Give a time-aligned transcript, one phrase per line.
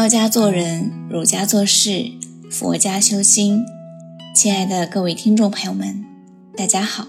[0.00, 2.12] 道家做人，儒家做事，
[2.50, 3.66] 佛家修心。
[4.34, 6.02] 亲爱的各位听众朋友们，
[6.56, 7.06] 大家好。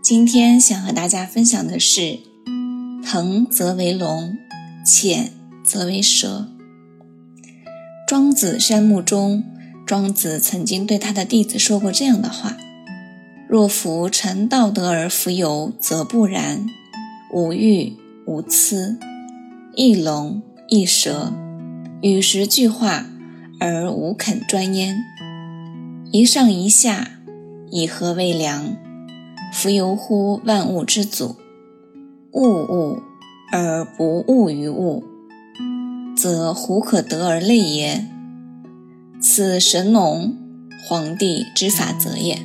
[0.00, 2.20] 今天想和大家分享的是：
[3.04, 4.36] 腾则为龙，
[4.86, 5.32] 潜
[5.64, 6.46] 则为蛇。
[8.06, 9.42] 庄子山木中，
[9.84, 12.56] 庄子曾经对他的弟子说过这样的话
[13.50, 16.64] ：“若夫成道德而弗游，则不然。
[17.32, 17.96] 无欲
[18.28, 18.96] 无疵，
[19.74, 21.32] 亦龙亦蛇。”
[22.04, 23.06] 与时俱化
[23.58, 25.02] 而无肯专焉，
[26.12, 27.12] 一上一下，
[27.70, 28.76] 以何为良？
[29.54, 31.36] 夫由乎万物之祖，
[32.32, 32.98] 物物
[33.50, 35.02] 而不物于物，
[36.14, 38.04] 则胡可得而类也？
[39.18, 40.36] 此神农
[40.86, 42.38] 皇帝之法则也。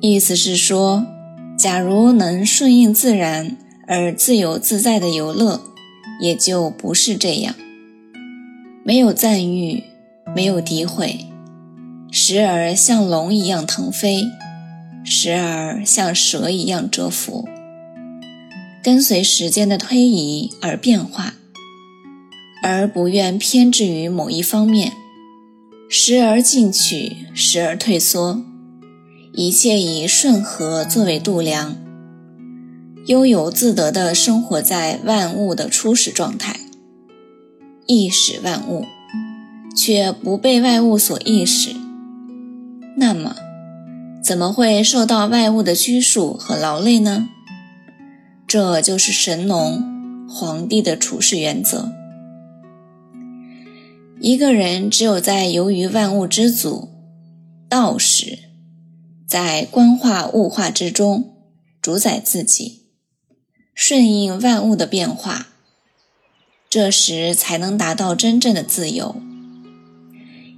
[0.00, 1.04] 意思是说，
[1.58, 5.60] 假如能顺应自然而自由自在的游乐，
[6.22, 7.54] 也就不是这样。
[8.88, 9.84] 没有赞誉，
[10.34, 11.26] 没有诋毁，
[12.10, 14.24] 时而像龙一样腾飞，
[15.04, 17.46] 时而像蛇一样蛰伏，
[18.82, 21.34] 跟随时间的推移而变化，
[22.62, 24.94] 而不愿偏执于某一方面，
[25.90, 28.42] 时而进取，时而退缩，
[29.34, 31.76] 一切以顺和作为度量，
[33.04, 36.60] 悠游自得地生活在万物的初始状态。
[37.90, 38.84] 意识万物，
[39.74, 41.74] 却不被外物所意识，
[42.98, 43.34] 那么
[44.22, 47.30] 怎么会受到外物的拘束和劳累呢？
[48.46, 51.90] 这就是神农皇帝的处事原则。
[54.20, 56.90] 一个人只有在由于万物之祖
[57.70, 58.38] 道时，
[59.26, 61.36] 在观化物化之中
[61.80, 62.82] 主宰自己，
[63.74, 65.46] 顺应万物的变化。
[66.70, 69.16] 这时才能达到真正的自由。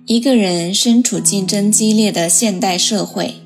[0.06, 3.36] 一个人身处竞争激烈的现代社会，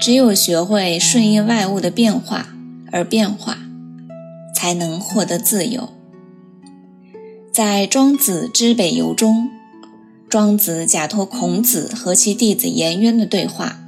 [0.00, 2.54] 只有学会顺应外物的变化
[2.90, 3.58] 而变化，
[4.56, 5.90] 才能获得自由。
[7.52, 9.50] 在《庄子之北游》中，
[10.30, 13.78] 庄子假托孔子和其弟子颜渊的对话，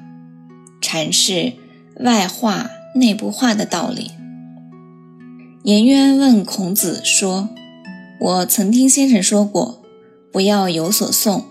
[0.82, 1.54] 阐释
[2.00, 4.10] 外化内部化的道理。
[5.62, 7.48] 颜渊问孔子说。
[8.18, 9.82] 我曾听先生说过，
[10.32, 11.44] 不要有所送，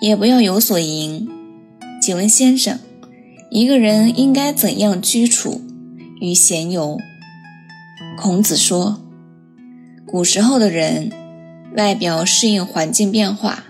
[0.00, 1.28] 也不要有所迎。
[2.00, 2.78] 请问先生，
[3.50, 5.60] 一个人应该怎样居处
[6.20, 6.98] 与闲游？
[8.16, 9.00] 孔子说，
[10.06, 11.10] 古时候的人
[11.76, 13.64] 外表适应环境变化，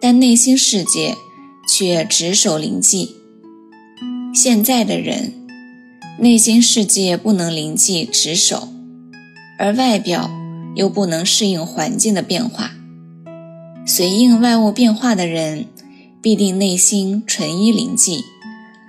[0.00, 1.14] 但内心世界
[1.68, 3.10] 却执守灵寂。
[4.34, 5.34] 现在的人
[6.18, 8.68] 内心世界不能灵寂执守，
[9.58, 10.39] 而外表。
[10.74, 12.70] 又不能适应环境的变化，
[13.84, 15.66] 随应外物变化的人，
[16.22, 18.20] 必定内心纯一灵寂，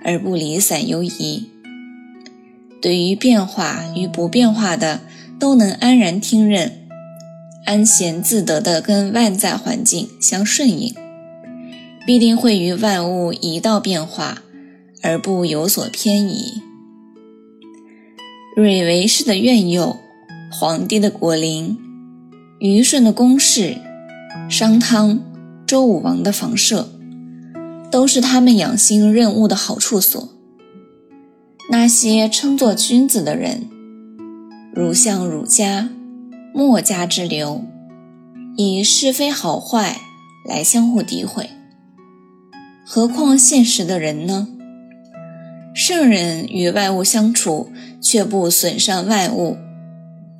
[0.04, 1.48] 而不离散游移。
[2.80, 5.00] 对于变化与不变化的，
[5.38, 6.86] 都能安然听任，
[7.64, 10.94] 安闲自得地跟外在环境相顺应，
[12.06, 14.42] 必定会与万物一道变化，
[15.02, 16.62] 而不有所偏移。
[18.56, 19.96] 蕊为氏的苑囿。
[20.54, 21.78] 皇帝的果林，
[22.60, 23.78] 虞舜的宫室，
[24.50, 25.18] 商汤、
[25.66, 26.90] 周武王的房舍，
[27.90, 30.28] 都是他们养心任务的好处所。
[31.70, 33.70] 那些称作君子的人，
[34.74, 35.88] 如像儒家、
[36.52, 37.64] 墨家之流，
[38.58, 40.02] 以是非好坏
[40.46, 41.48] 来相互诋毁。
[42.84, 44.48] 何况现实的人呢？
[45.74, 49.56] 圣人与外物相处，却不损伤外物。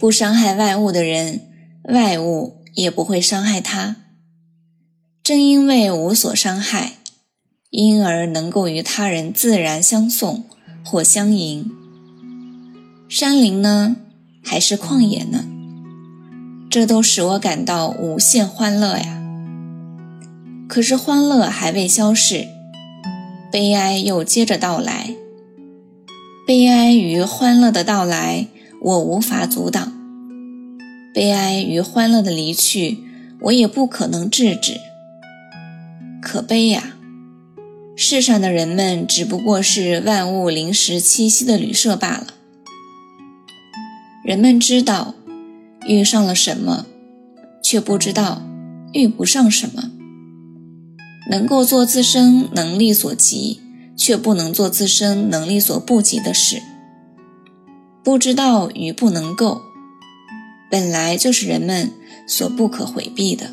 [0.03, 1.43] 不伤害外物的人，
[1.85, 3.95] 外物也不会伤害他。
[5.23, 6.95] 正因为无所伤害，
[7.71, 10.43] 因而能够与他人自然相送
[10.85, 11.71] 或相迎。
[13.09, 13.95] 山林呢，
[14.43, 15.45] 还是旷野呢？
[16.69, 19.23] 这都使我感到无限欢乐呀。
[20.69, 22.49] 可是欢乐还未消逝，
[23.53, 25.15] 悲哀又接着到来。
[26.45, 28.49] 悲哀与欢乐的到来。
[28.85, 29.93] 我无法阻挡
[31.15, 32.99] 悲哀与欢乐的离去，
[33.41, 34.81] 我也不可能制止。
[36.23, 36.97] 可悲呀！
[37.95, 42.29] 世上的人们只不过是万物临时栖息的旅社罢了。
[44.25, 45.15] 人们知道
[45.87, 46.87] 遇上了什么，
[47.63, 48.43] 却不知道
[48.93, 49.91] 遇不上什么。
[51.31, 53.61] 能够做自身能力所及，
[53.97, 56.63] 却不能做自身能力所不及的事。
[58.03, 59.63] 不知道与不能够，
[60.73, 61.91] 本来就是人们
[62.27, 63.51] 所不可回避的。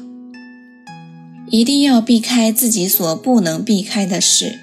[1.49, 4.57] 一定要避开自己所不能避开的事，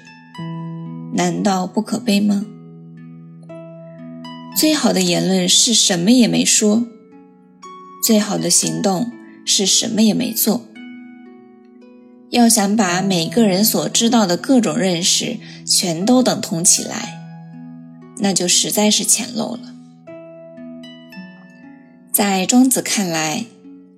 [1.13, 2.47] 难道不可悲吗？
[4.57, 6.87] 最好的言论是什么也没说，
[8.03, 9.11] 最好的行动
[9.45, 10.65] 是什么也没做。
[12.31, 17.19] 要想把每个人所知道的各种认识全都等同起来，
[18.17, 19.76] 那就实在是浅陋了。
[22.17, 23.45] 在庄子看来，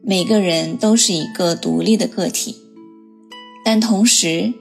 [0.04, 2.57] 每个人都是一个独立的个体。
[3.63, 4.54] 但同时，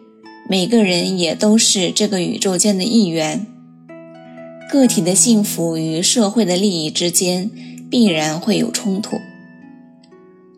[0.48, 3.48] 每个人也都是这个宇宙间的一员。
[4.70, 7.50] 个体的幸福与社会的利益之间
[7.90, 9.18] 必然会有冲突。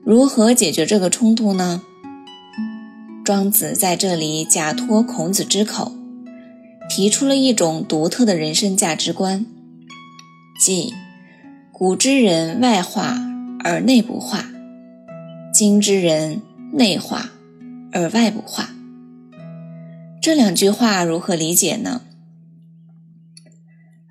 [0.05, 1.81] 如何解决这个冲突呢？
[3.25, 5.93] 庄子在这里假托孔子之口，
[6.91, 9.47] 提出了一种独特的人生价值观，
[10.63, 10.93] 即
[11.81, 13.17] 古之人外化
[13.65, 14.45] 而内不化，
[15.51, 16.43] 今之人
[16.75, 17.31] 内化。
[17.91, 18.69] 而外部化，
[20.21, 22.03] 这两句话如何理解呢？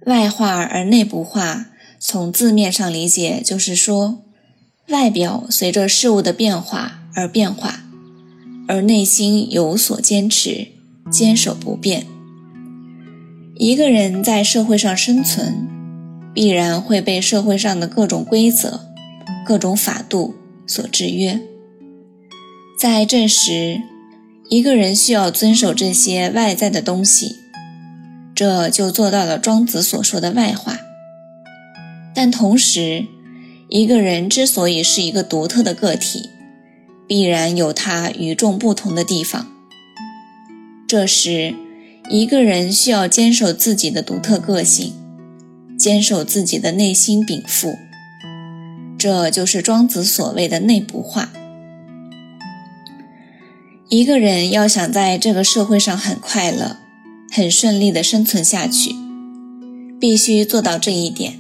[0.07, 1.67] 外化而内部化，
[1.99, 4.23] 从字面上理解就是说，
[4.87, 7.81] 外表随着事物的变化而变化，
[8.67, 10.69] 而内心有所坚持，
[11.11, 12.07] 坚守不变。
[13.57, 15.67] 一个人在社会上生存，
[16.33, 18.81] 必然会被社会上的各种规则、
[19.45, 20.35] 各种法度
[20.67, 21.39] 所制约。
[22.79, 23.81] 在这时，
[24.49, 27.35] 一个人需要遵守这些外在的东西，
[28.33, 30.77] 这就做到了庄子所说的外化。
[32.15, 33.05] 但同时，
[33.67, 36.29] 一个人之所以是一个独特的个体，
[37.07, 39.47] 必然有他与众不同的地方。
[40.87, 41.53] 这时，
[42.09, 44.93] 一个人需要坚守自己的独特个性，
[45.79, 47.73] 坚守自己的内心禀赋，
[48.97, 51.29] 这就是庄子所谓的内部化。
[53.87, 56.75] 一个人要想在这个社会上很快乐、
[57.31, 58.93] 很顺利地生存下去，
[59.99, 61.39] 必须做到这一点。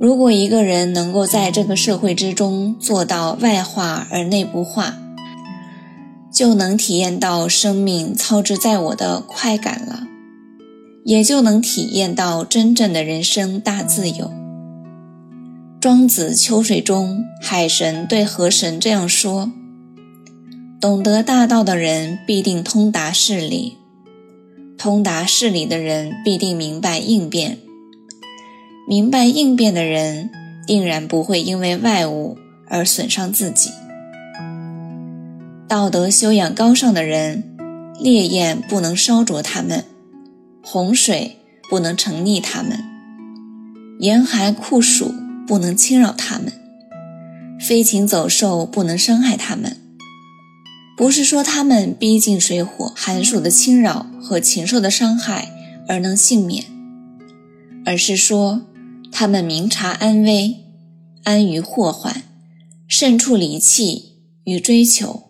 [0.00, 4.96] 如果一个人能够在这个社会之中做到外化而内部化，
[6.32, 10.08] 就能体验到生命操之在我的快感了，
[11.04, 14.32] 也就能体验到真正的人生大自由。
[15.78, 19.52] 庄子秋水中，海神对河神这样说。
[20.80, 23.76] 懂得大道的人必定通达事理，
[24.78, 27.58] 通达事理的人必定明白应变，
[28.88, 30.30] 明白应变的人
[30.66, 32.36] 定然不会因为外物
[32.68, 33.70] 而损伤自己。
[35.68, 37.56] 道德修养高尚的人，
[37.98, 39.84] 烈焰不能烧灼他们，
[40.66, 41.36] 洪水
[41.68, 42.82] 不能沉溺他们，
[44.00, 45.12] 严寒酷暑
[45.46, 46.50] 不能侵扰他们，
[47.60, 49.76] 飞禽走兽不能伤害他们。
[50.96, 55.50] 不是说他们逼近水火、寒暑的侵扰和禽兽的伤害
[55.86, 56.64] 而能幸免，
[57.84, 58.62] 而是说
[59.12, 60.56] 他们明察安危，
[61.24, 62.22] 安于祸患，
[62.88, 65.24] 慎处离弃与追求，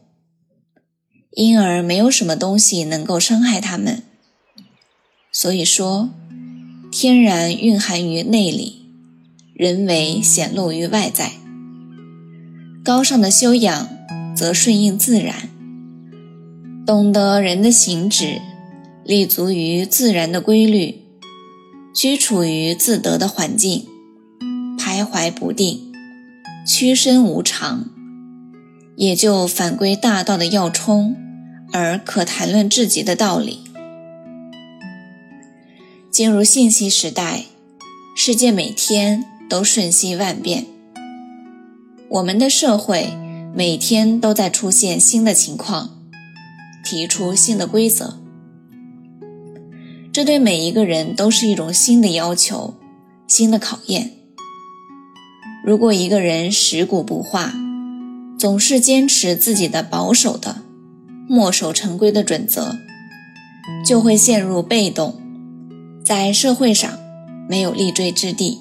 [1.33, 4.05] 因而没有什么东西能够伤害他们。
[5.37, 6.11] 所以说，
[6.93, 8.87] 天然蕴含于内里，
[9.53, 11.33] 人为显露于外在。
[12.85, 13.89] 高尚的修养
[14.37, 15.49] 则顺应自然。
[16.87, 18.41] 懂得人的行止，
[19.05, 21.01] 立足于自然的规律，
[21.93, 23.87] 居处于自得的环境，
[24.79, 25.93] 徘徊不定，
[26.65, 27.87] 屈身无常，
[28.97, 31.17] 也就反归大道的要冲，
[31.73, 33.64] 而可谈论至极的道理。
[36.15, 37.47] 进入信息时代，
[38.15, 40.65] 世界每天都瞬息万变，
[42.09, 43.13] 我们的社会
[43.53, 45.91] 每天都在出现新的情况。
[46.85, 48.21] 提出新的规则，
[50.13, 52.75] 这对每一个人都是一种新的要求、
[53.27, 54.13] 新的考验。
[55.67, 57.53] 如果一个人食古不化，
[58.39, 60.59] 总是坚持自己的保守的、
[61.29, 62.77] 墨守成规的准则，
[63.85, 65.21] 就会陷入被动，
[66.05, 66.93] 在社会上
[67.49, 68.59] 没有立锥之地。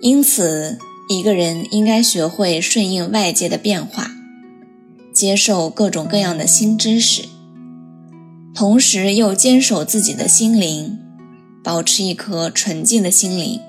[0.00, 4.10] 因此，一个人应该学会顺应外界的变化。
[5.12, 7.28] 接受各种各样的新知识，
[8.54, 10.98] 同时又坚守自己的心灵，
[11.62, 13.60] 保持一颗纯净的心灵，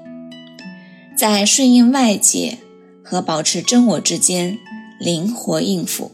[1.18, 2.60] 在顺应外界
[3.04, 4.58] 和保持真我之间
[5.02, 6.12] 灵活应付，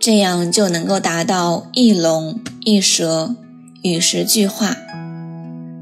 [0.00, 3.34] 这样就能够达到一龙一蛇
[3.82, 4.76] 与时俱化，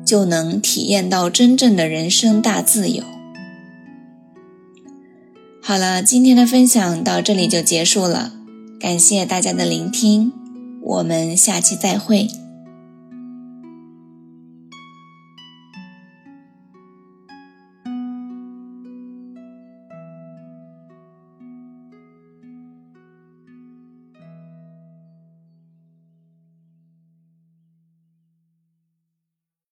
[0.05, 3.05] 就能体验到真正的人生大自由。
[5.63, 8.33] 好了，今天的分享到这里就结束了，
[8.81, 10.33] 感谢大家的聆听，
[10.83, 12.40] 我们下期再会。